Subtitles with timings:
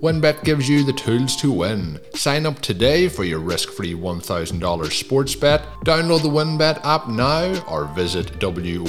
[0.00, 1.98] WynnBET gives you the tools to win.
[2.14, 5.66] Sign up today for your risk free $1,000 sports bet.
[5.84, 8.88] Download the WynnBET app now or visit WYNNBet.com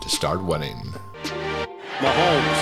[0.00, 0.80] to start winning.
[2.00, 2.60] Mahomes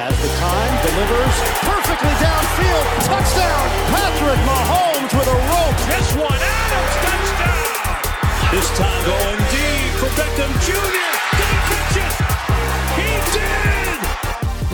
[0.00, 2.88] has the time, delivers perfectly downfield.
[3.04, 3.68] Touchdown!
[3.92, 5.76] Patrick Mahomes with a rope.
[5.92, 8.00] This one, Adams, touchdown!
[8.48, 11.73] This time going deep for Beckham Jr.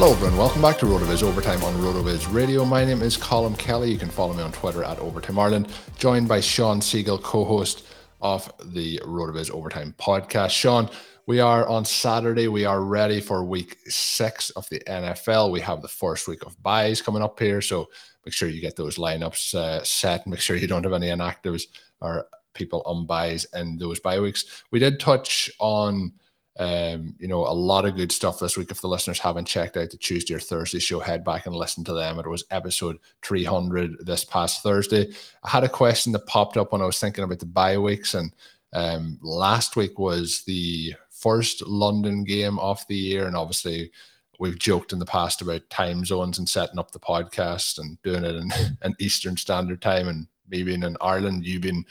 [0.00, 2.64] Hello everyone, welcome back to RotoViz Overtime on RotoViz Radio.
[2.64, 3.92] My name is Colm Kelly.
[3.92, 7.86] You can follow me on Twitter at Overtime Ireland, joined by Shawn Siegele, co-host
[8.22, 10.52] of the RotoViz Overtime podcast.
[10.52, 10.88] Shawn,
[11.26, 12.48] we are on Saturday.
[12.48, 15.50] We are ready for week six of the NFL.
[15.50, 17.90] We have the first week of buys coming up here, so
[18.24, 20.26] make sure you get those lineups uh, set.
[20.26, 21.64] Make sure you don't have any inactives
[22.00, 24.64] or people on buys in those bye weeks.
[24.70, 26.14] We did touch on
[26.60, 28.70] um, you know, a lot of good stuff this week.
[28.70, 31.84] If the listeners haven't checked out the Tuesday or Thursday show, head back and listen
[31.84, 32.18] to them.
[32.18, 35.10] It was episode 300 this past Thursday.
[35.42, 38.12] I had a question that popped up when I was thinking about the bye weeks,
[38.12, 38.34] and
[38.74, 43.90] um, last week was the first London game of the year, and obviously
[44.38, 48.22] we've joked in the past about time zones and setting up the podcast and doing
[48.22, 51.86] it in, Eastern Standard Time, and me being in Ireland, you being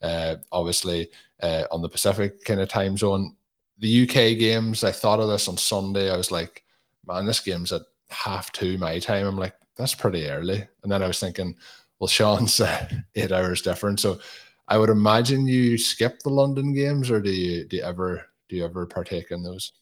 [0.00, 1.10] uh, obviously
[1.42, 3.36] uh, on the Pacific kind of time zone
[3.84, 6.10] the UK games, I thought of this on Sunday.
[6.10, 6.64] I was like,
[7.06, 9.26] man, this game's at half two my time.
[9.26, 10.66] I'm like, that's pretty early.
[10.82, 11.54] And then I was thinking,
[11.98, 14.00] well, Shawn's uh, eight hours different.
[14.00, 14.20] So
[14.68, 18.56] I would imagine you skip the London games, or do you do you ever do
[18.56, 19.72] you ever partake in those?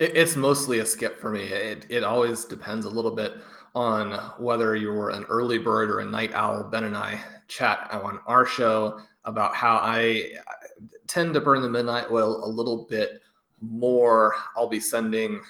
[0.00, 1.42] It's mostly a skip for me.
[1.42, 3.34] It it always depends a little bit
[3.76, 6.64] on whether you're an early bird or a night owl.
[6.64, 10.32] Ben and I chat on our show about how I
[11.12, 13.20] tend to burn the midnight oil a little bit
[13.60, 14.34] more.
[14.56, 15.42] I'll be sending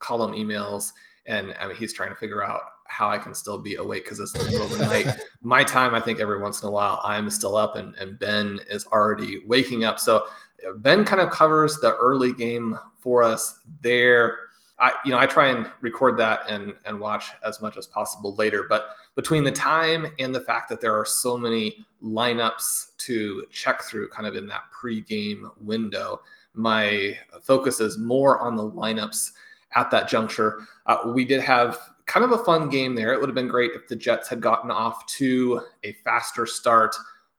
[0.00, 0.92] Colm emails,
[1.26, 4.20] and I mean, he's trying to figure out how I can still be awake because
[4.20, 5.08] it's the middle of the night.
[5.42, 8.60] My time, I think every once in a while, I'm still up, and, and Ben
[8.70, 9.98] is already waking up.
[9.98, 10.26] So
[10.66, 14.38] uh, Ben kind of covers the early game for us there.
[14.78, 18.36] I, you know, I try and record that and and watch as much as possible
[18.36, 18.66] later.
[18.68, 23.82] But between the time and the fact that there are so many lineups to check
[23.82, 26.20] through, kind of in that pre-game window,
[26.54, 29.32] my focus is more on the lineups
[29.74, 30.60] at that juncture.
[30.86, 33.12] Uh, we did have kind of a fun game there.
[33.12, 36.94] It would have been great if the Jets had gotten off to a faster start,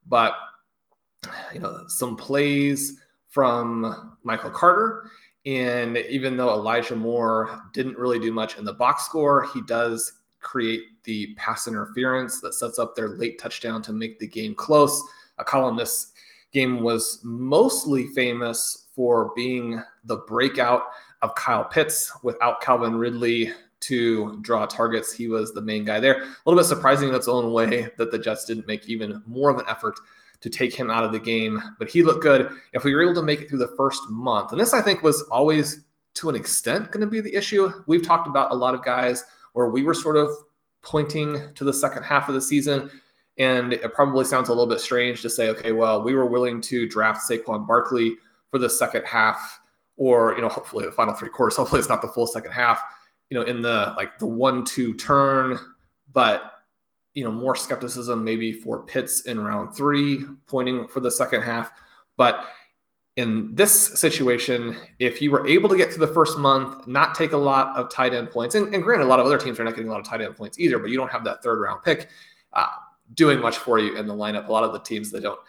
[0.06, 0.34] but
[1.54, 5.10] you know, some plays from Michael Carter
[5.46, 10.19] and even though Elijah Moore didn't really do much in the box score, he does
[10.42, 15.04] create the pass interference that sets up their late touchdown to make the game close.
[15.38, 16.14] A Colm this
[16.52, 20.84] game was mostly famous for being the breakout
[21.22, 23.52] of Kyle Pitts without Calvin Ridley
[23.82, 25.14] to draw targets.
[25.14, 26.24] He was the main guy there.
[26.24, 29.50] A little bit surprising in its own way that the Jets didn't make even more
[29.50, 30.00] of an effort
[30.42, 31.62] to take him out of the game.
[31.78, 32.50] But he looked good.
[32.74, 35.04] If we were able to make it through the first month, and this I think
[35.04, 35.86] was always
[36.16, 37.72] to an extent going to be the issue.
[37.88, 40.30] We've talked about a lot of guys where we were sort of
[40.82, 42.90] pointing to the second half of the season.
[43.38, 46.62] And it probably sounds a little bit strange to say, okay, well, we were willing
[46.62, 48.18] to draft Saquon Barkley
[48.52, 49.60] for the second half,
[49.96, 51.56] or you know, hopefully the final three quarters.
[51.58, 52.82] Hopefully it's not the full second half.
[53.30, 55.60] You know, in the like the one-two turn
[56.14, 56.54] but
[57.14, 61.72] you know, more skepticism maybe for Pitts in round three, pointing for the second half.
[62.18, 62.46] But
[63.20, 67.34] in this situation, if you were able to get to the first month, not take
[67.34, 69.66] a lot of tight end points, and, and granted, a lot of other teams are
[69.66, 71.60] not getting a lot of tight end points either, but you don't have that third
[71.60, 72.08] round pick
[72.54, 72.68] uh,
[73.16, 74.48] doing much for you in the lineup.
[74.48, 75.40] A lot of the teams that don't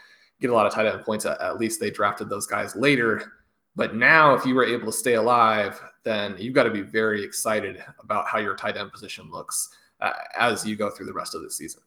[0.41, 3.35] get a lot of tight end points, at, at least they drafted those guys later.
[3.77, 7.23] But now, if you were able to stay alive, then you've got to be very
[7.23, 9.69] excited about how your tight end position looks
[10.01, 11.83] uh, as you go through the rest of the season.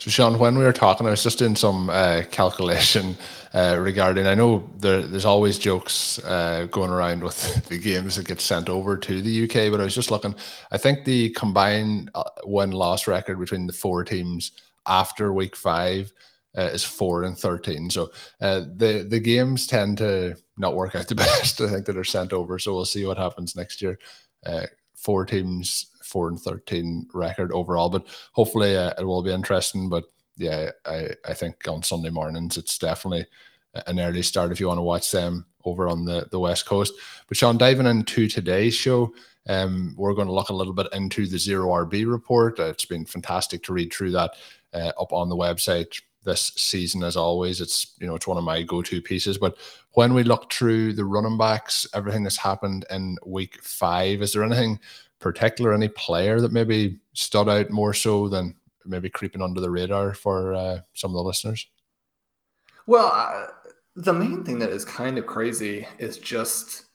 [0.00, 3.18] So, Shawn, when we were talking, I was just doing some uh, calculation
[3.52, 4.26] uh, regarding.
[4.26, 8.70] I know there, there's always jokes uh, going around with the games that get sent
[8.70, 10.34] over to the UK, but I was just looking.
[10.70, 14.52] I think the combined uh, win loss record between the four teams
[14.86, 16.10] after week five
[16.56, 17.90] uh, is four and thirteen.
[17.90, 18.10] So
[18.40, 21.60] uh, the the games tend to not work out the best.
[21.60, 22.58] I think that are sent over.
[22.58, 23.98] So we'll see what happens next year.
[24.94, 27.88] four teams four and thirteen record overall.
[27.88, 29.88] But hopefully uh, it will be interesting.
[29.88, 30.04] But
[30.36, 33.26] yeah, I I think on Sunday mornings it's definitely
[33.86, 36.92] an early start if you want to watch them over on the the west coast.
[37.28, 39.14] But Shawn, diving into today's show.
[39.48, 42.60] Um, we're going to look a little bit into the zero RB report.
[42.60, 44.32] Uh, it's been fantastic to read through that
[44.74, 48.44] uh, up on the website this season as always it's you know it's one of
[48.44, 49.56] my go-to pieces but
[49.92, 54.44] when we look through the running backs everything that's happened in week five is there
[54.44, 54.78] anything
[55.20, 55.72] particular?
[55.72, 60.54] Any player that maybe stood out more so than maybe creeping under the radar for
[60.54, 61.68] uh, some of the listeners?
[62.86, 63.46] Well, uh,
[63.94, 66.86] the main thing that is kind of crazy is just,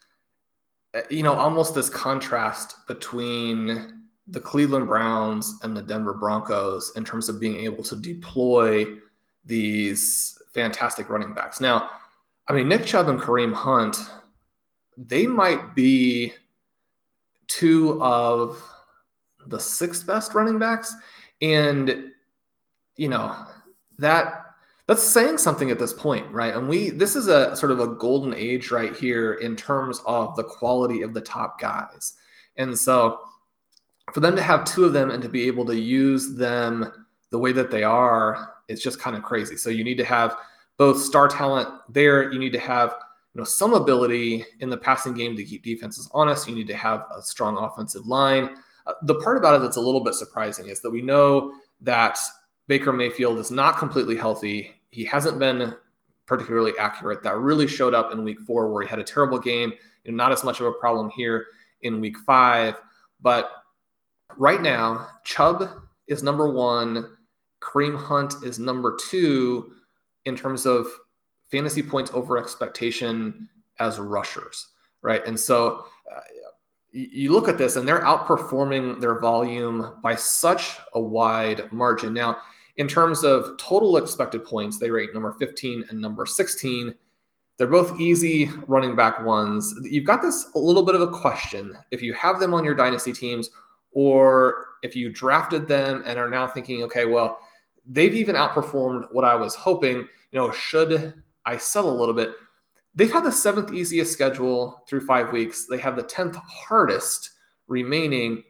[0.94, 7.06] uh, you know, almost this contrast between the Cleveland Browns and the Denver Broncos in
[7.06, 8.86] terms of being able to deploy
[9.46, 11.60] these fantastic running backs.
[11.60, 11.90] Now,
[12.48, 13.98] I mean, Nick Chubb and Kareem Hunt,
[14.98, 16.34] they might be
[17.48, 18.62] two of
[19.48, 20.96] the sixth best running backs.
[21.42, 22.12] And,
[22.98, 23.36] you know,
[24.00, 24.42] that
[24.88, 26.54] that's saying something at this point, right?
[26.56, 30.36] And we this is a sort of a golden age right here in terms of
[30.36, 32.14] the quality of the top guys.
[32.58, 33.20] And so
[34.14, 37.40] for them to have two of them and to be able to use them the
[37.40, 39.58] way that they are, it's just kind of crazy.
[39.58, 40.36] So you need to have
[40.78, 42.32] both star talent there.
[42.32, 42.96] You need to have
[43.34, 46.48] you know some ability in the passing game to keep defenses honest.
[46.48, 48.58] You need to have a strong offensive line.
[48.88, 52.18] Uh, the part about it that's a little bit surprising is that we know that
[52.68, 54.72] Baker Mayfield is not completely healthy.
[54.90, 55.76] He hasn't been
[56.26, 57.24] particularly accurate.
[57.24, 59.74] That really showed up in week four, where he had a terrible game.
[60.04, 61.48] You know, not as much of a problem here
[61.82, 62.76] in week five.
[63.22, 63.50] But
[64.38, 65.70] right now, Chubb
[66.08, 67.15] is number one.
[67.66, 69.74] Kareem Hunt is number two
[70.26, 70.88] in terms of
[71.50, 74.68] fantasy points over expectation as rushers,
[75.02, 75.26] right?
[75.26, 75.86] And so
[76.16, 76.20] uh,
[76.92, 82.14] you look at this and they're outperforming their volume by such a wide margin.
[82.14, 82.38] Now,
[82.78, 86.94] in terms of total expected points, they rate number 15 and number 16.
[87.58, 89.74] They're both easy running back ones.
[89.84, 92.76] You've got this a little bit of a question if you have them on your
[92.76, 93.50] dynasty teams
[93.92, 97.40] or if you drafted them and are now thinking, okay, well,
[97.88, 99.98] they've even outperformed what I was hoping.
[100.32, 101.14] You know, should
[101.46, 102.32] I sell a little bit.
[102.96, 105.66] They've had the seventh easiest schedule through five weeks.
[105.66, 107.32] They have the 10th hardest
[107.68, 108.44] remaining.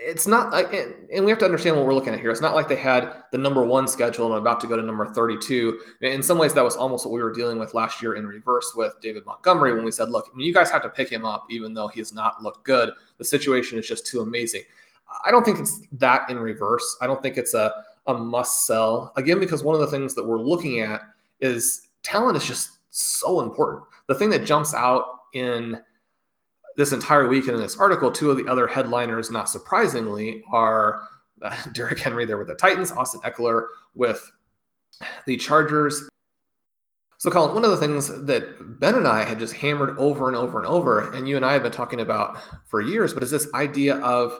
[0.00, 2.30] It's not like, and we have to understand what we're looking at here.
[2.30, 5.04] It's not like they had the number one schedule and about to go to number
[5.04, 5.80] 32.
[6.00, 8.72] In some ways, that was almost what we were dealing with last year in reverse
[8.74, 11.74] with David Montgomery when we said, look, you guys have to pick him up, even
[11.74, 12.90] though he has not looked good.
[13.18, 14.62] The situation is just too amazing.
[15.26, 16.96] I don't think it's that in reverse.
[17.02, 19.12] I don't think it's a, a must sell.
[19.16, 21.02] Again, because one of the things that we're looking at
[21.40, 23.84] is talent is just so important.
[24.08, 25.04] The thing that jumps out
[25.34, 25.80] in
[26.76, 31.02] this entire week in this article, two of the other headliners, not surprisingly, are
[31.42, 34.30] uh, Derrick Henry there with the Titans, Austin Ekeler with
[35.26, 36.08] the Chargers.
[37.18, 40.36] So, Colm, one of the things that Ben and I had just hammered over and
[40.36, 43.30] over and over, and you and I have been talking about for years, but is
[43.30, 44.36] this idea of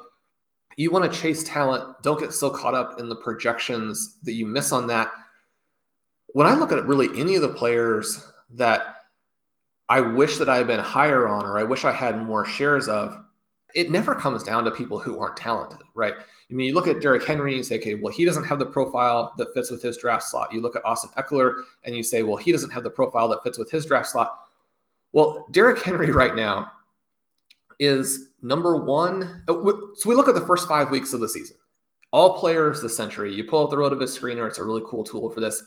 [0.77, 4.47] you want to chase talent, don't get so caught up in the projections that you
[4.47, 5.11] miss on that
[6.33, 8.97] when I look at really any of the players that
[9.89, 12.89] I wish that I had been higher on or I wish I had more shares
[12.89, 13.23] of,
[13.75, 16.15] it never comes down to people who aren't talented, right?
[16.15, 18.59] I mean, you look at Derrick Henry and you say, okay, well, he doesn't have
[18.59, 20.53] the profile that fits with his draft slot.
[20.53, 23.43] You look at Austin Ekeler and you say, well, he doesn't have the profile that
[23.43, 24.39] fits with his draft slot.
[25.13, 26.71] Well, Derrick Henry right now
[27.79, 29.45] is number one.
[29.49, 31.57] Oh, so we look at the first five weeks of the season.
[32.13, 33.35] All players the century.
[33.35, 34.47] You pull out the RotoViz screener.
[34.47, 35.63] It's a really cool tool for this.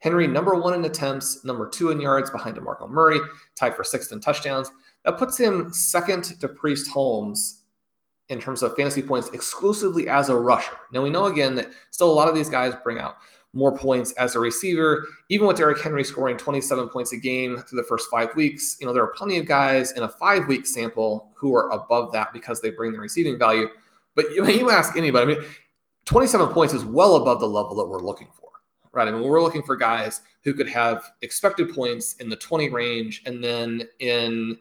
[0.00, 3.18] Henry, number one in attempts, number two in yards behind DeMarco Murray,
[3.56, 4.70] tied for sixth in touchdowns.
[5.04, 7.62] That puts him second to Priest Holmes
[8.28, 10.76] in terms of fantasy points exclusively as a rusher.
[10.92, 13.16] Now we know again that still a lot of these guys bring out
[13.54, 15.06] more points as a receiver.
[15.28, 18.86] Even with Derrick Henry scoring 27 points a game through the first five weeks, you
[18.86, 22.32] know, there are plenty of guys in a five week sample who are above that
[22.32, 23.68] because they bring the receiving value.
[24.14, 25.48] But you, you ask anybody, I mean,
[26.04, 28.50] 27 points is well above the level that we're looking for,
[28.92, 29.08] right?
[29.08, 33.22] I mean, we're looking for guys who could have expected points in the 20 range
[33.26, 34.58] and then in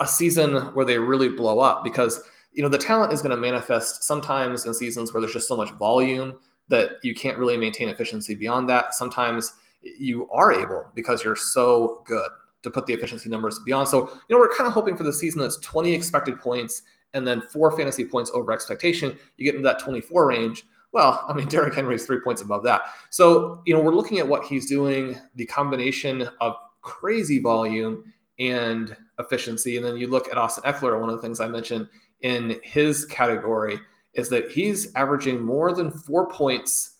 [0.00, 2.22] a season where they really blow up because,
[2.52, 5.56] you know, the talent is going to manifest sometimes in seasons where there's just so
[5.56, 8.94] much volume that you can't really maintain efficiency beyond that.
[8.94, 9.52] Sometimes
[9.82, 12.28] you are able because you're so good
[12.62, 13.88] to put the efficiency numbers beyond.
[13.88, 16.82] So, you know, we're kind of hoping for the season that's 20 expected points
[17.14, 19.16] and then four fantasy points over expectation.
[19.36, 20.64] You get into that 24 range.
[20.92, 22.82] Well, I mean, Derrick Henry is three points above that.
[23.10, 28.96] So, you know, we're looking at what he's doing, the combination of crazy volume and
[29.18, 29.76] efficiency.
[29.76, 31.88] And then you look at Austin Ekeler, one of the things I mentioned
[32.22, 33.78] in his category
[34.14, 36.98] is that he's averaging more than four points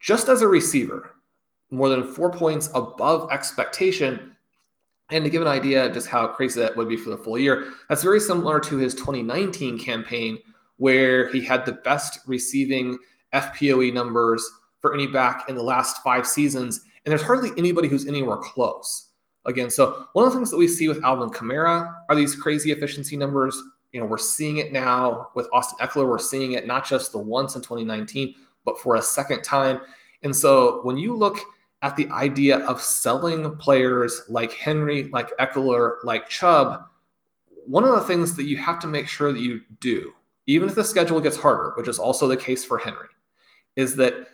[0.00, 1.14] just as a receiver,
[1.70, 4.34] more than four points above expectation.
[5.10, 7.72] And to give an idea just how crazy that would be for the full year,
[7.88, 10.38] that's very similar to his 2019 campaign,
[10.76, 12.98] where he had the best receiving
[13.34, 14.48] FPOE numbers
[14.80, 16.80] for any back in the last five seasons.
[17.04, 19.08] And there's hardly anybody who's anywhere close.
[19.46, 22.72] Again, so one of the things that we see with Alvin Kamara are these crazy
[22.72, 23.60] efficiency numbers
[23.92, 26.08] you know, we're seeing it now with Austin Ekeler.
[26.08, 29.80] We're seeing it not just the once in 2019, but for a second time.
[30.22, 31.38] And so when you look
[31.82, 36.84] at the idea of selling players like Henry, like Ekeler, like Chubb,
[37.66, 40.12] one of the things that you have to make sure that you do,
[40.46, 43.08] even if the schedule gets harder, which is also the case for Henry,
[43.76, 44.28] is that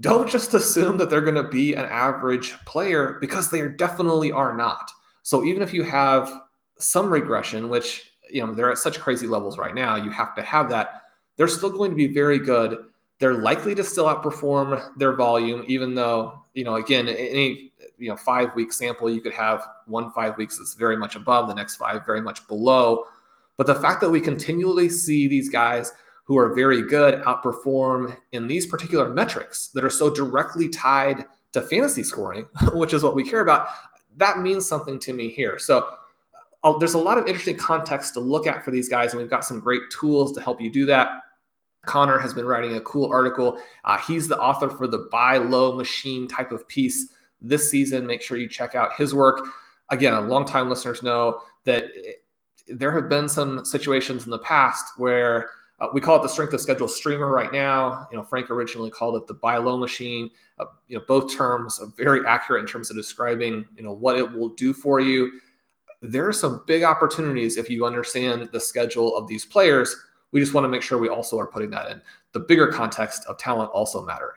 [0.00, 4.56] don't just assume that they're going to be an average player because they definitely are
[4.56, 4.90] not.
[5.22, 6.32] So even if you have
[6.78, 10.42] some regression, which you know they're at such crazy levels right now you have to
[10.42, 11.02] have that.
[11.36, 12.78] They're still going to be very good.
[13.18, 18.16] They're likely to still outperform their volume even though you know again any you know
[18.16, 21.76] five week sample you could have one five weeks that's very much above the next
[21.76, 23.04] five very much below.
[23.56, 25.92] But the fact that we continually see these guys
[26.24, 31.60] who are very good outperform in these particular metrics that are so directly tied to
[31.60, 33.68] fantasy scoring which is what we care about
[34.16, 35.58] that means something to me here.
[35.58, 35.88] So
[36.78, 39.44] there's a lot of interesting context to look at for these guys, and we've got
[39.44, 41.22] some great tools to help you do that.
[41.86, 43.58] Connor has been writing a cool article.
[43.84, 47.08] Uh, he's the author for the buy low machine type of piece
[47.40, 48.06] this season.
[48.06, 49.46] Make sure you check out his work.
[49.88, 51.84] Again, longtime listeners know that
[52.68, 55.50] there have been some situations in the past where
[55.80, 58.06] uh, we call it the strength of schedule streamer right now.
[58.12, 60.30] You know, Frank originally called it the buy low machine.
[60.58, 64.18] Uh, you know, both terms are very accurate in terms of describing you know what
[64.18, 65.40] it will do for you
[66.02, 69.94] there are some big opportunities if you understand the schedule of these players.
[70.32, 72.00] We just want to make sure we also are putting that in
[72.32, 74.36] the bigger context of talent also mattering.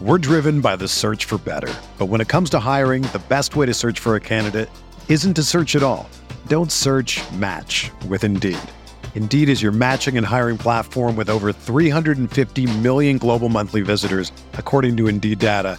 [0.00, 1.72] We're driven by the search for better.
[1.96, 4.68] But when it comes to hiring, the best way to search for a candidate
[5.08, 6.08] isn't to search at all.
[6.48, 8.58] Don't search match with Indeed.
[9.14, 14.96] Indeed is your matching and hiring platform with over 350 million global monthly visitors, according
[14.98, 15.78] to Indeed data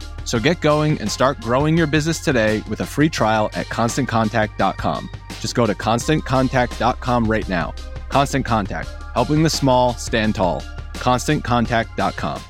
[0.25, 5.09] So get going and start growing your business today with a free trial at constantcontact.com.
[5.39, 7.73] Just go to constantcontact.com right now.
[8.09, 10.61] Constant Contact, helping the small stand tall.
[10.95, 12.41] ConstantContact.com.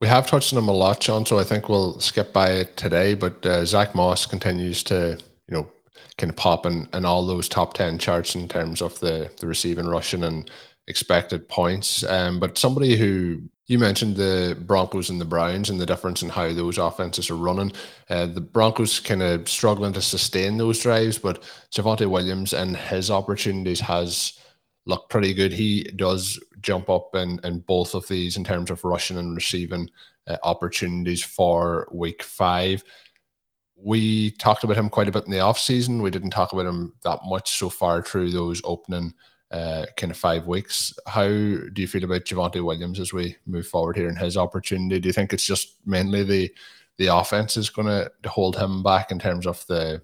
[0.00, 2.76] We have touched on him a lot, Shawn, so I think we'll skip by it
[2.78, 3.14] today.
[3.14, 5.70] But uh, Zack Moss continues to, you know,
[6.16, 9.46] kind of pop in, in all those top 10 charts in terms of the, the
[9.46, 10.50] receiving, rushing, and
[10.88, 12.02] expected points.
[12.04, 16.28] Um, but somebody who you mentioned the Broncos and the Browns and the difference in
[16.28, 17.70] how those offenses are running.
[18.08, 23.12] Uh, the Broncos kind of struggling to sustain those drives, but Javonte Williams and his
[23.12, 24.40] opportunities has
[24.86, 25.52] looked pretty good.
[25.52, 29.88] He does jump up in, in both of these in terms of rushing and receiving
[30.26, 32.82] uh, opportunities for week five.
[33.76, 36.02] We talked about him quite a bit in the off season.
[36.02, 39.14] We didn't talk about him that much so far through those opening
[39.50, 40.94] uh, kind of five weeks.
[41.06, 45.00] How do you feel about Javonte Williams as we move forward here in his opportunity?
[45.00, 46.54] Do you think it's just mainly the
[46.98, 50.02] the offense is going to hold him back in terms of the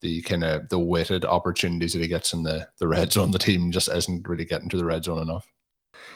[0.00, 3.30] the kind of the weighted opportunities that he gets in the the red zone.
[3.30, 5.46] The team just isn't really getting to the red zone enough.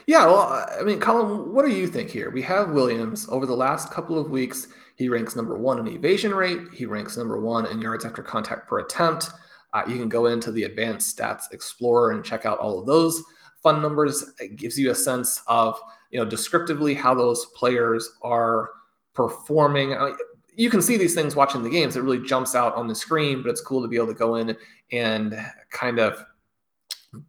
[0.07, 2.31] Yeah, well, I mean, Colm, what do you think here?
[2.31, 4.69] We have Williams over the last couple of weeks.
[4.97, 6.61] He ranks number one in evasion rate.
[6.73, 9.31] He ranks number one in yards after contact per attempt.
[9.73, 13.23] Uh, you can go into the advanced stats explorer and check out all of those
[13.63, 14.25] fun numbers.
[14.41, 18.71] It gives you a sense of, you know, descriptively how those players are
[19.15, 19.95] performing.
[19.95, 20.17] I mean,
[20.55, 21.97] you can see these things watching the games.
[21.97, 24.37] It really jumps out on the screen, but it's cool to be able to go
[24.37, 24.57] in
[24.91, 25.35] and
[25.71, 26.23] kind of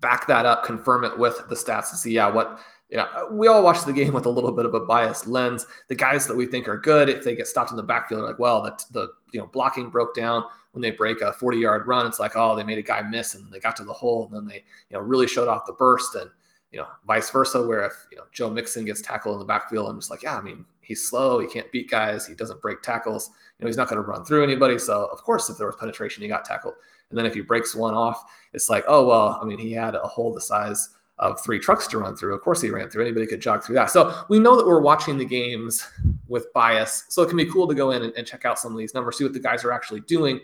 [0.02, 2.60] back that up, confirm it with the stats to see, yeah, what
[2.90, 5.66] you know, we all watch the game with a little bit of a biased lens.
[5.88, 8.38] The guys that we think are good, if they get stopped in the backfield, like,
[8.38, 12.06] well, the, the you know blocking broke down when they break a 40 yard run.
[12.06, 14.36] It's like, oh, they made a guy miss and they got to the hole, and
[14.36, 16.30] then they you know really showed off the burst, and
[16.72, 17.66] you know vice versa.
[17.66, 20.38] Where if you know Joe Mixon gets tackled in the backfield, I'm just like, yeah,
[20.38, 21.40] I mean, he's slow.
[21.40, 22.28] He can't beat guys.
[22.28, 23.30] He doesn't break tackles.
[23.60, 24.78] You know, he's not going to run through anybody.
[24.78, 26.74] So of course, if there was penetration, he got tackled.
[27.10, 29.96] And then if he breaks one off, it's like, oh well, I mean, he had
[29.96, 30.90] a hole the size
[31.20, 32.34] of three trucks to run through.
[32.34, 33.04] Of course, he ran through.
[33.04, 33.92] Anybody could jog through that.
[33.92, 35.88] So we know that we're watching the games
[36.28, 37.06] with bias.
[37.10, 38.94] So it can be cool to go in and, and check out some of these
[38.94, 40.40] numbers, see what the guys are actually doing.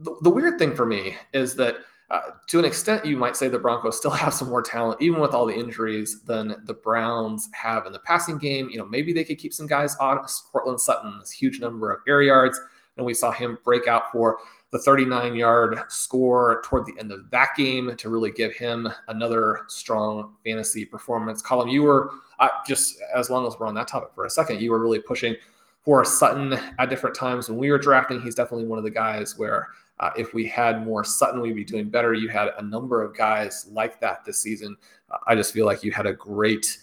[0.00, 1.76] The, the weird thing for me is that
[2.08, 5.20] uh, to an extent, you might say the Broncos still have some more talent, even
[5.20, 8.68] with all the injuries, than the Browns have in the passing game.
[8.70, 10.24] You know, maybe they could keep some guys on.
[10.52, 12.60] Courtland Sutton, this huge number of air yards,
[12.96, 14.38] and we saw him break out for
[14.72, 19.60] the 39 yard score toward the end of that game to really give him another
[19.68, 21.42] strong fantasy performance.
[21.42, 24.60] Colm, you were uh, just as long as we're on that topic for a second,
[24.60, 25.34] you were really pushing
[25.82, 28.20] for Sutton at different times when we were drafting.
[28.20, 31.64] He's definitely one of the guys where uh, if we had more Sutton, we'd be
[31.64, 32.12] doing better.
[32.12, 34.76] You had a number of guys like that this season.
[35.10, 36.78] Uh, I just feel like you had a great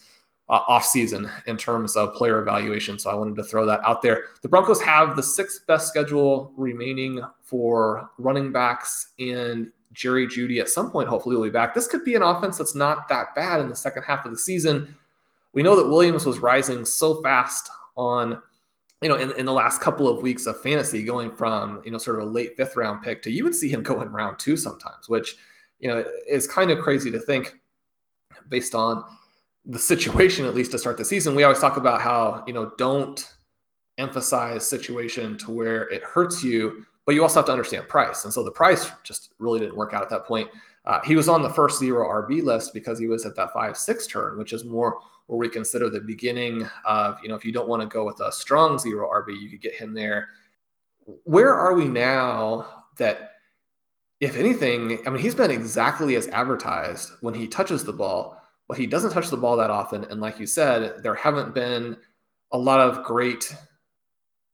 [0.49, 2.97] uh, offseason in terms of player evaluation.
[2.99, 4.26] So I wanted to throw that out there.
[4.41, 10.69] The Broncos have the sixth best schedule remaining for running backs, and Jerry Jeudy at
[10.69, 11.73] some point hopefully will be back.
[11.73, 14.38] This could be an offense that's not that bad in the second half of the
[14.38, 14.95] season.
[15.54, 18.41] We know that Williams was rising so fast on
[19.03, 21.97] you know, in, in the last couple of weeks of fantasy, going from, you know,
[21.97, 24.39] sort of a late fifth round pick to you would see him go in round
[24.39, 25.35] two sometimes, which,
[25.79, 27.59] you know, is kind of crazy to think
[28.49, 29.03] based on
[29.65, 31.35] the situation, at least to start the season.
[31.35, 33.29] We always talk about how, you know, don't
[33.97, 38.25] emphasize situation to where it hurts you, but you also have to understand price.
[38.25, 40.49] And so the price just really didn't work out at that point.
[40.85, 43.77] Uh, he was on the first zero RB list because he was at that five
[43.77, 47.51] six turn, which is more where we consider the beginning of, you know, if you
[47.51, 50.29] don't want to go with a strong zero RB, you could get him there.
[51.23, 53.31] Where are we now that,
[54.19, 58.77] if anything, I mean, he's been exactly as advertised when he touches the ball, but
[58.77, 60.05] he doesn't touch the ball that often.
[60.05, 61.97] And like you said, there haven't been
[62.51, 63.53] a lot of great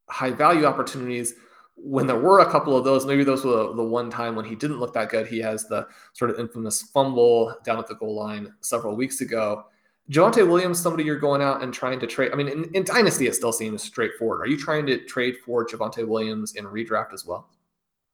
[0.10, 1.36] high value opportunities
[1.82, 4.56] when there were a couple of those, maybe those were the one time when he
[4.56, 5.28] didn't look that good.
[5.28, 9.66] He has the sort of infamous fumble down at the goal line several weeks ago.
[10.10, 12.32] Javonte Williams, somebody you're going out and trying to trade.
[12.32, 14.42] I mean, in, in Dynasty, it still seems straightforward.
[14.42, 17.48] Are you trying to trade for Javonte Williams in redraft as well?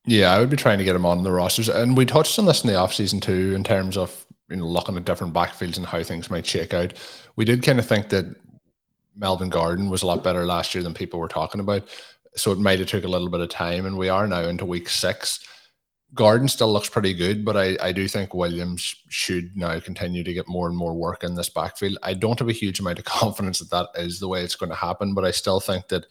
[0.06, 1.70] Yeah, I would be trying to get him on the rosters.
[1.70, 4.98] And we touched on this in the offseason too, in terms of you know looking
[4.98, 6.94] at different backfields and how things might shake out.
[7.38, 8.26] We did kind of think that
[9.16, 11.88] Melvin Gordon was a lot better last year than people were talking about.
[12.36, 14.66] So it might have took a little bit of time, and we are now into
[14.66, 15.40] week six.
[16.16, 20.34] Gordon still looks pretty good, but I, I do think Williams should now continue to
[20.34, 21.98] get more and more work in this backfield.
[22.02, 24.70] I don't have a huge amount of confidence that that is the way it's going
[24.70, 26.06] to happen, but I still think that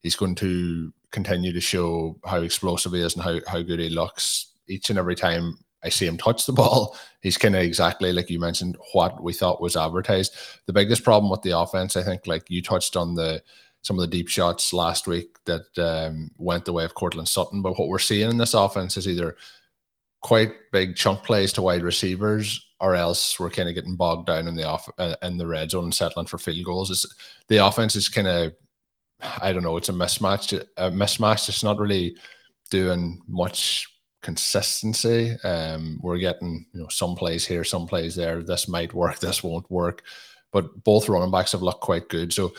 [0.00, 3.88] he's going to continue to show how explosive he is and how, how good he
[3.88, 6.96] looks each and every time I see him touch the ball.
[7.20, 10.34] He's kind of exactly like you mentioned what we thought was advertised.
[10.66, 13.42] The biggest problem with the offense, I think, like you touched on the
[13.88, 17.62] some of the deep shots last week that um, went the way of Courtland Sutton.
[17.62, 19.34] But what we're seeing in this offense is either
[20.20, 24.46] quite big chunk plays to wide receivers or else we're kind of getting bogged down
[24.46, 26.90] in the off uh, in the red zone and settling for field goals.
[26.90, 27.06] It's,
[27.48, 28.52] the offense is kind of,
[29.40, 30.52] I don't know, it's a mismatch.
[30.76, 31.48] A mismatch.
[31.48, 32.14] It's not really
[32.70, 33.88] doing much
[34.22, 35.34] consistency.
[35.44, 38.42] Um, we're getting you know some plays here, some plays there.
[38.42, 40.02] This might work, this won't work.
[40.52, 42.34] But both running backs have looked quite good.
[42.34, 42.52] So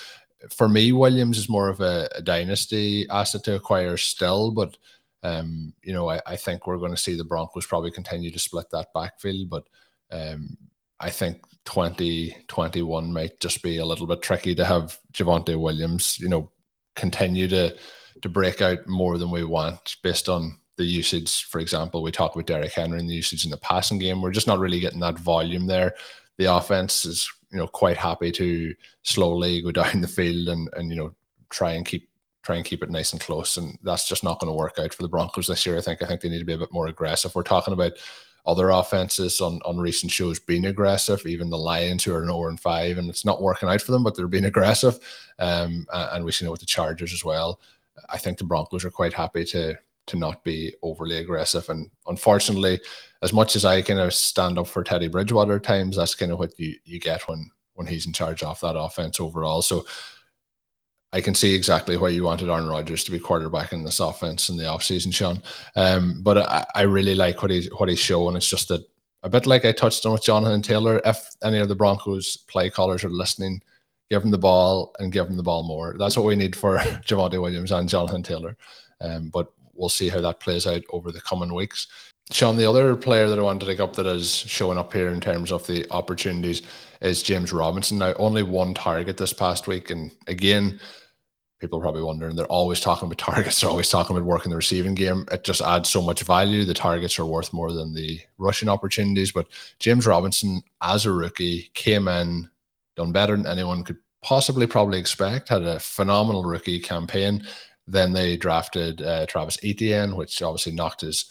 [0.52, 4.78] for me, Williams is more of a, a dynasty asset to acquire still, but
[5.24, 8.40] um, you know, I, I think we're going to see the Broncos probably continue to
[8.40, 9.66] split that backfield, but
[10.12, 10.58] um,
[11.00, 16.30] I think 2021 might just be a little bit tricky to have Javonte Williams, you
[16.30, 16.52] know,
[16.96, 17.76] continue to
[18.22, 21.46] to break out more than we want based on the usage.
[21.46, 24.22] For example, we talked about Derrick Henry and the usage in the passing game.
[24.22, 25.94] We're just not really getting that volume there.
[26.38, 30.90] The offense is, you know, quite happy to slowly go down the field and and
[30.90, 31.14] you know
[31.50, 32.10] try and keep
[32.44, 33.58] try and keep it nice and close.
[33.58, 35.78] And that's just not going to work out for the Broncos this year.
[35.78, 37.36] I think I think they need to be a bit more aggressive.
[37.36, 37.94] We're talking about
[38.46, 42.48] other offenses on, on recent shows being aggressive, even the Lions who are an 0
[42.48, 44.98] and 5, and it's not working out for them, but they're being aggressive.
[45.38, 47.60] Um, and we've seen it with the Chargers as well.
[48.10, 49.78] I think the Broncos are quite happy to
[50.10, 51.68] to not be overly aggressive.
[51.70, 52.80] And unfortunately,
[53.22, 56.32] as much as I kind of stand up for Teddy Bridgewater at times, that's kind
[56.32, 59.62] of what you, you get when when he's in charge of that offense overall.
[59.62, 59.86] So
[61.14, 64.50] I can see exactly why you wanted Aaron Rodgers to be quarterback in this offense
[64.50, 65.42] in the offseason, Shawn.
[65.78, 68.36] Um, but I, I, really like what he's what he's showing.
[68.36, 68.86] It's just that
[69.24, 71.02] a bit like I touched on with Jonathan Taylor.
[71.06, 73.62] If any of the Broncos play callers are listening,
[74.10, 75.96] give him the ball and give him the ball more.
[75.98, 78.56] That's what we need for Javonte Williams and Jonathan Taylor.
[79.02, 81.88] Um, but we'll see how that plays out over the coming weeks.
[82.32, 85.10] Shawn, the other player that I wanted to take up that is showing up here
[85.10, 86.62] in terms of the opportunities
[87.02, 87.98] is James Robinson.
[87.98, 89.90] Now, only one target this past week.
[89.90, 90.80] And again,
[91.60, 94.56] people are probably wondering they're always talking about targets they're always talking about working the
[94.56, 98.20] receiving game it just adds so much value the targets are worth more than the
[98.38, 99.48] rushing opportunities but
[99.80, 102.50] james robinson as a rookie came in
[102.96, 107.46] done better than anyone could possibly probably expect had a phenomenal rookie campaign
[107.92, 111.26] then they drafted uh, travis etienne which obviously knocked his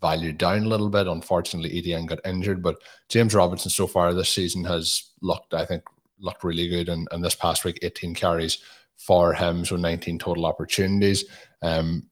[0.00, 2.76] value down a little bit unfortunately etienne got injured but
[3.08, 5.82] james robinson so far this season has looked i think
[6.18, 8.58] looked really good and, and this past week 18 carries
[9.00, 9.64] for him.
[9.64, 11.24] So 19 total opportunities.
[11.62, 12.06] Um,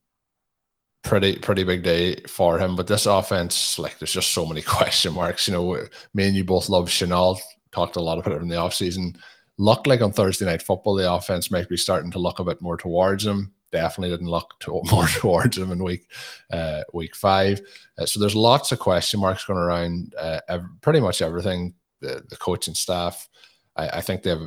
[1.05, 2.75] pretty pretty big day for him.
[2.75, 5.47] But this offense, like there's just so many question marks.
[5.47, 7.41] You know, me and you both love Shenault.
[7.71, 9.17] Talked a lot about it in the offseason.
[9.59, 12.63] Looked like on Thursday night football, the offense might be starting to look a bit
[12.63, 13.53] more towards him.
[13.71, 16.11] Definitely didn't look to, more towards him in week
[16.51, 17.61] uh, week five.
[17.99, 20.15] Uh, so there's lots of question marks going around.
[20.19, 21.75] Uh, pretty much everything.
[22.01, 23.29] The, the coaching staff.
[23.75, 24.47] I, I think they have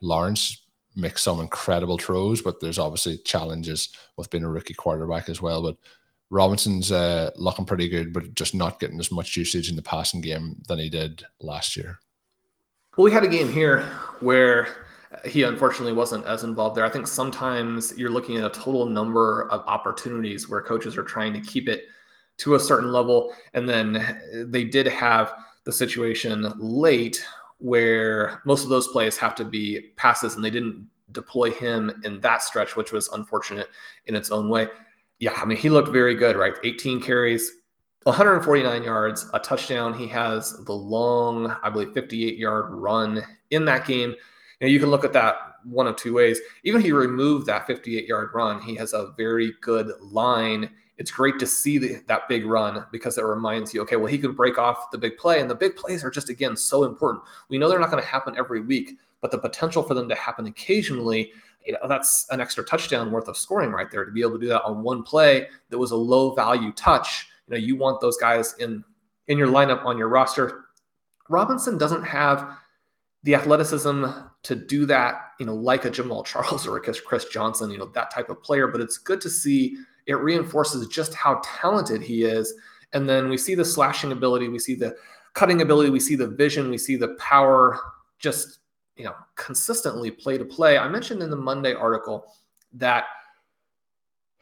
[0.00, 5.42] Lawrence makes some incredible throws, but there's obviously challenges with being a rookie quarterback as
[5.42, 5.62] well.
[5.62, 5.76] But
[6.30, 10.20] Robinson's uh, looking pretty good, but just not getting as much usage in the passing
[10.20, 11.98] game than he did last year.
[12.96, 13.82] Well, we had a game here
[14.20, 14.68] where
[15.24, 16.84] he unfortunately wasn't as involved there.
[16.84, 21.32] I think sometimes you're looking at a total number of opportunities where coaches are trying
[21.32, 21.84] to keep it
[22.38, 23.32] to a certain level.
[23.54, 25.32] And then they did have
[25.64, 27.24] the situation late
[27.58, 32.20] where most of those plays have to be passes, and they didn't deploy him in
[32.20, 33.68] that stretch, which was unfortunate
[34.06, 34.68] in its own way.
[35.18, 36.54] Yeah, I mean, he looked very good, right?
[36.64, 37.50] 18 carries,
[38.02, 39.94] 149 yards, a touchdown.
[39.94, 44.14] He has the long, I believe, 58 yard run in that game.
[44.60, 46.40] You, you can look at that one of two ways.
[46.64, 51.10] Even if you remove that 58 yard run, he has a very good line it's
[51.10, 54.32] great to see the, that big run because it reminds you, okay, well, he can
[54.32, 55.40] break off the big play.
[55.40, 57.22] And the big plays are just, again, so important.
[57.48, 60.14] We know they're not going to happen every week, but the potential for them to
[60.14, 61.32] happen occasionally,
[61.66, 64.38] you know, that's an extra touchdown worth of scoring right there to be able to
[64.38, 67.28] do that on one play that was a low value touch.
[67.46, 68.84] You know, you want those guys in
[69.28, 70.66] in your lineup on your roster.
[71.28, 72.56] Robinson doesn't have
[73.24, 74.04] the athleticism
[74.46, 77.86] to do that, you know, like a Jamaal Charles or a Chris Johnson, you know,
[77.86, 78.68] that type of player.
[78.68, 82.54] But it's good to see it reinforces just how talented he is.
[82.92, 84.96] And then we see the slashing ability, we see the
[85.34, 87.80] cutting ability, we see the vision, we see the power
[88.20, 88.60] just,
[88.96, 90.78] you know, consistently play to play.
[90.78, 92.32] I mentioned in the Monday article
[92.74, 93.06] that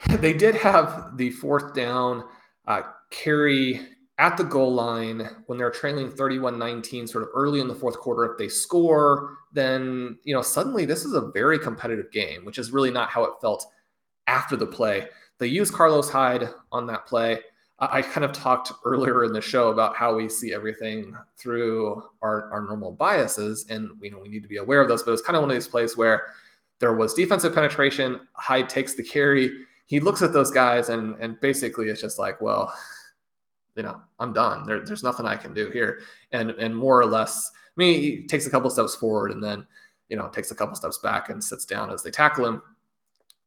[0.19, 2.25] they did have the fourth down
[2.67, 3.81] uh, carry
[4.19, 8.31] at the goal line when they're trailing 31-19 sort of early in the fourth quarter
[8.31, 12.71] if they score then you know suddenly this is a very competitive game which is
[12.71, 13.67] really not how it felt
[14.29, 17.41] after the play they use Carlos Hyde on that play.
[17.81, 22.51] I kind of talked earlier in the show about how we see everything through our,
[22.53, 25.03] our normal biases, and you know we need to be aware of those.
[25.03, 26.29] But it's kind of one of these plays where
[26.79, 28.21] there was defensive penetration.
[28.35, 29.51] Hyde takes the carry.
[29.87, 32.73] He looks at those guys, and and basically it's just like, well,
[33.77, 34.67] you know, I'm done.
[34.67, 36.01] There, there's nothing I can do here.
[36.33, 39.67] And and more or less, I mean, he takes a couple steps forward and then,
[40.09, 42.63] you know, takes a couple steps back and sits down as they tackle him.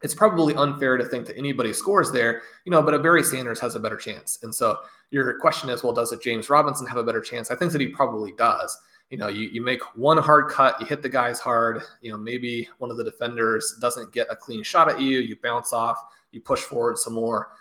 [0.03, 3.59] It's probably unfair to think that anybody scores there, you know, but a Barry Sanders
[3.61, 4.39] has a better chance.
[4.43, 4.77] And so
[5.09, 7.49] your question is, well, does a James Robinson have a better chance?
[7.49, 8.77] I think that he probably does.
[9.09, 12.17] You know, you, you make one hard cut, you hit the guys hard, you know,
[12.17, 15.97] maybe one of the defenders doesn't get a clean shot at you, you bounce off,
[16.31, 17.53] you push forward some more.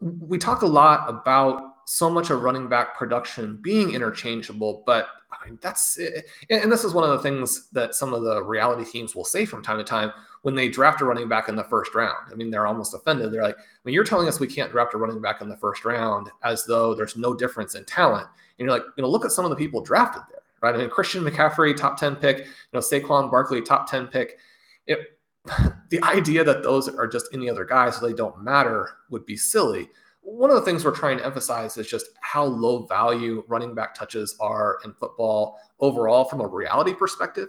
[0.00, 5.46] We talk a lot about so much of running back production being interchangeable, but I
[5.46, 6.26] mean, that's it.
[6.48, 9.44] and this is one of the things that some of the reality teams will say
[9.44, 12.32] from time to time when they draft a running back in the first round.
[12.32, 13.30] I mean, they're almost offended.
[13.30, 15.84] They're like, "When you're telling us we can't draft a running back in the first
[15.84, 18.26] round as though there's no difference in talent."
[18.58, 20.74] And you're like, you know, look at some of the people drafted there, right?
[20.74, 24.38] I mean, Christian McCaffrey, top 10 pick, you know, Saquon Barkley, top 10 pick.
[24.86, 25.18] It,
[25.90, 29.36] the idea that those are just any other guys, so they don't matter, would be
[29.36, 29.90] silly
[30.22, 33.94] one of the things we're trying to emphasize is just how low value running back
[33.94, 37.48] touches are in football overall from a reality perspective.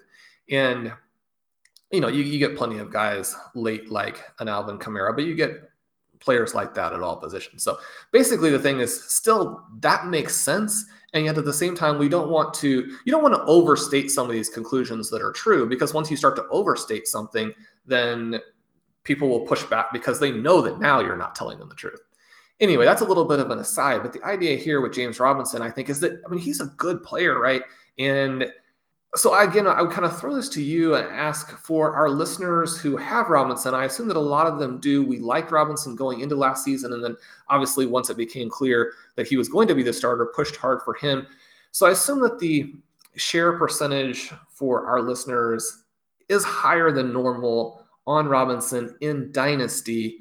[0.49, 0.91] And,
[1.91, 5.36] you know, you, you get plenty of guys late like an Alvin Kamara, but you
[5.36, 5.69] get
[6.19, 7.63] players like that at all positions.
[7.63, 7.77] So
[8.12, 10.86] basically the thing is still that makes sense.
[11.13, 12.67] And yet at the same time, we don't want to,
[13.05, 16.17] you don't want to overstate some of these conclusions that are true because once you
[16.17, 17.53] start to overstate something,
[17.86, 18.39] then
[19.03, 21.99] people will push back because they know that now you're not telling them the truth
[22.59, 24.01] anyway, that's a little bit of an aside.
[24.01, 26.67] But the idea here with James Robinson, I think, is that I mean he's a
[26.77, 27.61] good player, right?
[27.99, 28.45] And
[29.15, 32.77] so again, I would kind of throw this to you and ask for our listeners
[32.77, 33.75] who have Robinson.
[33.75, 35.03] I assume that a lot of them do.
[35.03, 37.15] We liked Robinson going into last season, and then
[37.49, 40.81] obviously once it became clear that he was going to be the starter, pushed hard
[40.83, 41.27] for him.
[41.71, 42.73] So I assume that the
[43.15, 45.83] share percentage for our listeners
[46.29, 50.19] is higher than normal on Robinson in Dynasty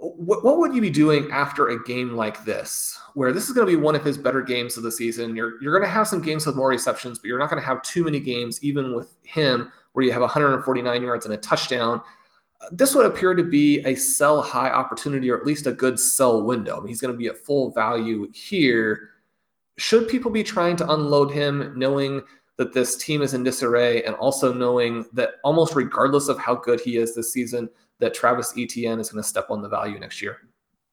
[0.00, 3.66] what, what would you be doing after a game like this, where this is going
[3.66, 5.36] to be one of his better games of the season?
[5.36, 7.66] You're you're going to have some games with more receptions, but you're not going to
[7.66, 12.00] have too many games, even with him, where you have 149 yards and a touchdown.
[12.72, 16.42] This would appear to be a sell high opportunity, or at least a good sell
[16.42, 16.76] window.
[16.76, 19.10] I mean, he's going to be at full value here.
[19.78, 22.22] Should people be trying to unload him, knowing
[22.56, 26.80] that this team is in disarray, and also knowing that almost regardless of how good
[26.80, 27.68] he is this season,
[28.00, 30.38] that Travis Etienne is going to step on the value next year.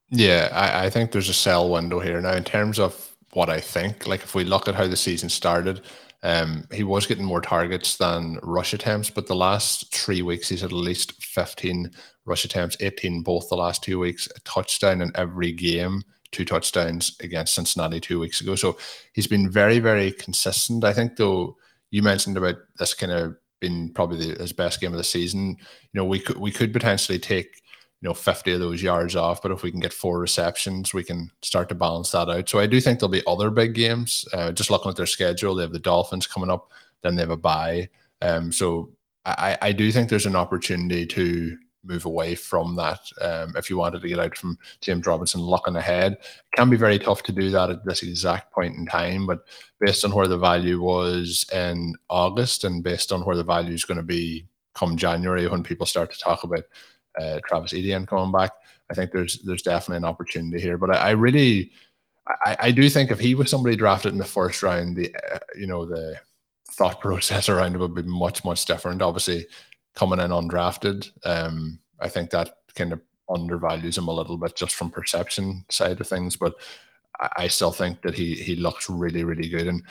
[0.09, 2.21] Yeah, I, I think there's a sell window here.
[2.21, 5.29] Now, in terms of what I think, like if we look at how the season
[5.29, 5.81] started,
[6.23, 10.61] um, he was getting more targets than rush attempts, but the last three weeks he's
[10.61, 11.91] had at least 15
[12.25, 17.15] rush attempts, 18 both the last two weeks, a touchdown in every game, two touchdowns
[17.21, 18.55] against Cincinnati two weeks ago.
[18.55, 18.77] So
[19.13, 20.83] he's been very, very consistent.
[20.83, 21.57] I think though
[21.91, 25.49] you mentioned about this kind of been probably the, his best game of the season.
[25.49, 25.57] You
[25.93, 27.61] know, we could we could potentially take
[28.01, 31.03] you know 50 of those yards off, but if we can get four receptions, we
[31.03, 32.49] can start to balance that out.
[32.49, 34.25] So I do think there'll be other big games.
[34.33, 37.31] Uh, just looking at their schedule, they have the Dolphins coming up, then they have
[37.31, 37.89] a bye.
[38.21, 38.91] Um, so
[39.25, 42.99] I, I do think there's an opportunity to move away from that.
[43.21, 46.77] Um, if you wanted to get out from James Robinson looking ahead, it can be
[46.77, 49.25] very tough to do that at this exact point in time.
[49.25, 49.39] But
[49.79, 53.85] based on where the value was in August and based on where the value is
[53.85, 56.63] going to be come January when people start to talk about
[57.19, 58.51] uh, Travis Etienne coming back,
[58.89, 60.77] I think there's there's definitely an opportunity here.
[60.77, 61.71] But I, I really,
[62.45, 65.39] I, I, do think if he was somebody drafted in the first round, the uh,
[65.55, 66.19] you know the
[66.71, 69.01] thought process around it would be much much different.
[69.01, 69.47] Obviously,
[69.97, 71.11] coming in undrafted.
[71.25, 75.99] Um, I think that kind of undervalues him a little bit just from perception side
[75.99, 76.53] of things, but
[77.35, 79.67] I, still think that he he looks really really good.
[79.67, 79.81] And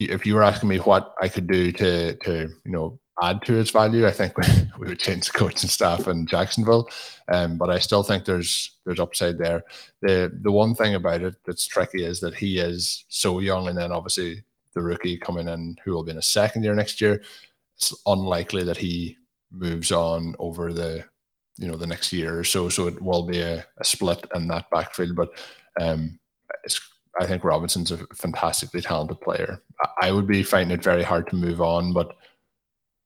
[0.00, 3.52] if you were asking me what I could do to to you know add to
[3.52, 4.36] his value, I think
[4.78, 6.88] we would change the coaching staff in Jacksonville.
[7.28, 9.62] Um, but I still think there's there's upside there.
[10.02, 13.78] The the one thing about it that's tricky is that he is so young, and
[13.78, 14.42] then obviously
[14.74, 17.22] the rookie coming in who will be in a second year next year
[17.76, 19.16] it's unlikely that he
[19.50, 21.04] moves on over the
[21.58, 22.68] you know the next year or so.
[22.68, 25.16] So it will be a, a split in that backfield.
[25.16, 25.30] But
[25.80, 26.18] um,
[27.18, 29.62] I think Robinson's a fantastically talented player.
[30.02, 32.14] I would be finding it very hard to move on, but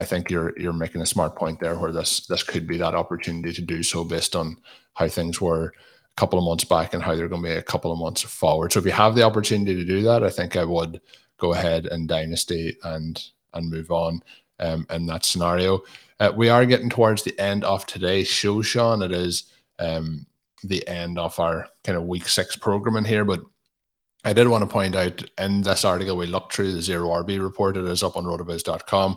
[0.00, 2.94] I think you're you're making a smart point there, where this this could be that
[2.94, 4.56] opportunity to do so based on
[4.94, 5.72] how things were a
[6.16, 8.72] couple of months back and how they're going to be a couple of months forward.
[8.72, 11.00] So if you have the opportunity to do that, I think I would
[11.38, 14.22] go ahead and dynasty and and move on
[14.60, 15.82] um, in that scenario.
[16.20, 19.02] Uh, we are getting towards the end of today's show, Shawn.
[19.02, 19.44] It is
[19.78, 20.26] um,
[20.62, 23.40] the end of our kind of week six programming here, but
[24.22, 27.42] I did want to point out in this article we looked through the zero RB
[27.42, 27.78] report.
[27.78, 29.16] It is up on rotoviz.com.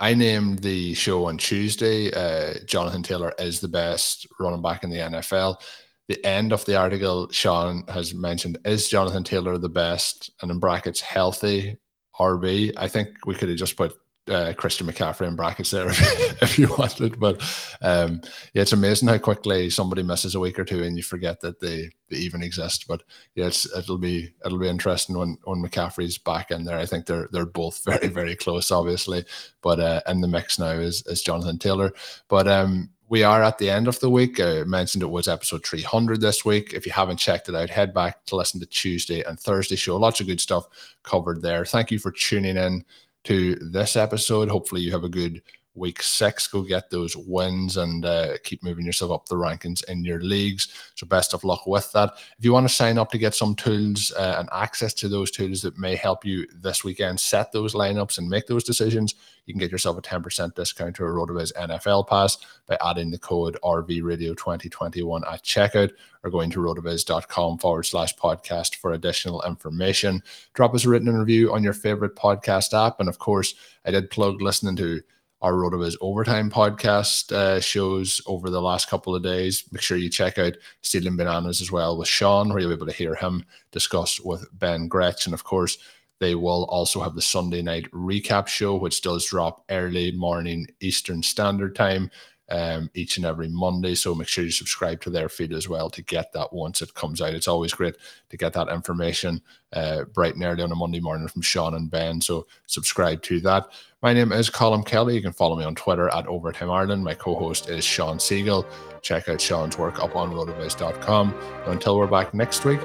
[0.00, 2.12] I named the show on Tuesday.
[2.12, 5.60] Uh, Jonathan Taylor is the best running back in the NFL.
[6.08, 10.30] the end of the article, Shawn has mentioned, is Jonathan Taylor the best?
[10.42, 11.78] And in brackets, healthy
[12.20, 12.72] RB.
[12.76, 13.96] I think we could have just put
[14.28, 17.18] uh, Christian McCaffrey in brackets there if you wanted.
[17.18, 17.42] But
[17.82, 18.20] um,
[18.52, 21.60] yeah, it's amazing how quickly somebody misses a week or two and you forget that
[21.60, 22.86] they, they even exist.
[22.88, 23.02] But
[23.34, 26.78] yeah, it'll be it'll be interesting when when McCaffrey's back in there.
[26.78, 29.24] I think they're they're both very very close, obviously.
[29.62, 31.92] But uh, in the mix now is is Jonathan Taylor.
[32.28, 34.40] But um, we are at the end of the week.
[34.40, 36.72] I mentioned it was episode 300 this week.
[36.72, 39.96] If you haven't checked it out, head back to listen to Tuesday and Thursday show.
[39.96, 40.66] Lots of good stuff
[41.02, 41.66] covered there.
[41.66, 42.84] Thank you for tuning in
[43.24, 44.48] to this episode.
[44.48, 45.42] Hopefully, you have a good
[45.74, 46.46] week six.
[46.46, 50.68] Go get those wins and uh, keep moving yourself up the rankings in your leagues.
[50.94, 52.12] So, best of luck with that.
[52.38, 55.30] If you want to sign up to get some tools uh, and access to those
[55.30, 59.14] tools that may help you this weekend set those lineups and make those decisions,
[59.46, 63.18] you can get yourself a 10% discount to a RotoViz NFL pass by adding the
[63.18, 65.90] code RVRadio2021 at checkout
[66.22, 70.22] or going to rotoviz.com forward slash podcast for additional information.
[70.54, 73.00] Drop us a written review on your favorite podcast app.
[73.00, 75.02] And of course, I did plug listening to
[75.44, 79.64] our RotoViz Overtime podcast uh, shows over the last couple of days.
[79.72, 82.86] Make sure you check out Stealing Bananas as well with Shawn, where you'll be able
[82.86, 85.26] to hear him discuss with Ben Gretch.
[85.26, 85.76] And of course,
[86.18, 91.22] they will also have the Sunday night recap show, which does drop early morning Eastern
[91.22, 92.10] Standard Time
[92.50, 93.94] um, each and every Monday.
[93.94, 96.94] So make sure you subscribe to their feed as well to get that once it
[96.94, 97.34] comes out.
[97.34, 97.96] It's always great
[98.30, 99.40] to get that information
[99.72, 102.20] uh, bright and early on a Monday morning from Shawn and Ben.
[102.20, 103.68] So subscribe to that.
[104.02, 105.14] My name is Colm Kelly.
[105.14, 107.02] You can follow me on Twitter at Overtime Ireland.
[107.02, 108.66] My co host is Shawn Siegele.
[109.00, 111.34] Check out Shawn's work up on rotoviz.com.
[111.66, 112.80] Until we're back next week,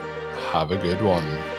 [0.51, 1.58] have a good one.